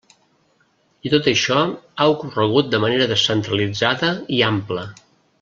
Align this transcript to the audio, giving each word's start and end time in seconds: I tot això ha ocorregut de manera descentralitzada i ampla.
I 1.09 1.11
tot 1.13 1.29
això 1.31 1.57
ha 1.67 2.07
ocorregut 2.13 2.73
de 2.73 2.81
manera 2.87 3.09
descentralitzada 3.13 4.11
i 4.39 4.43
ampla. 4.51 4.89